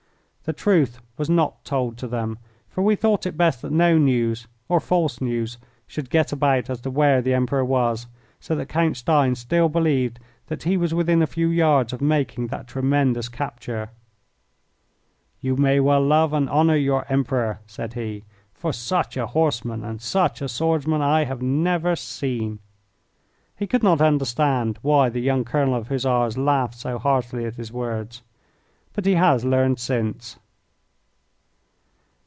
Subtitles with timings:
[0.43, 4.47] The truth was not told to them, for we thought it best that no news,
[4.67, 8.07] or false news, should get about as to where the Emperor was,
[8.39, 12.47] so that Count Stein still believed that he was within a few yards of making
[12.47, 13.91] that tremendous capture.
[15.39, 20.01] "You may well love and honour your Emperor," said he, "for such a horseman and
[20.01, 22.59] such a swordsman I have never seen."
[23.55, 27.71] He could not understand why the young colonel of Hussars laughed so heartily at his
[27.71, 28.21] words
[28.93, 30.35] but he has learned since.